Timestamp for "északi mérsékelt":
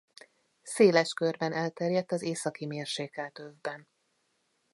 2.21-3.39